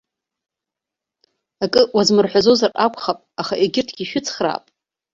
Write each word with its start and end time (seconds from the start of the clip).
Акы 1.63 1.81
уазмырҳәазозар 1.95 2.71
акәхап, 2.85 3.19
аха 3.41 3.53
егьырҭгьы 3.63 4.05
шәыцхраап. 4.09 4.63